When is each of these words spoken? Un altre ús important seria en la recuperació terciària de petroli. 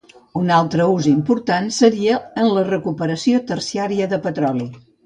Un 0.39 0.47
altre 0.55 0.87
ús 0.93 1.09
important 1.11 1.69
seria 1.81 2.17
en 2.45 2.51
la 2.57 2.65
recuperació 2.73 3.47
terciària 3.53 4.15
de 4.17 4.25
petroli. 4.29 4.73